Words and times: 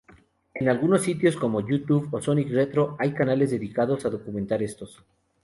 En 0.55 0.67
algunos 0.67 1.03
sitios, 1.03 1.35
como 1.37 1.61
Youtube 1.61 2.07
o 2.11 2.19
Sonic 2.19 2.49
Retro, 2.49 2.95
hay 2.97 3.13
canales 3.13 3.51
dedicados 3.51 4.03
a 4.03 4.09
documentar 4.09 4.63
estos. 4.63 5.05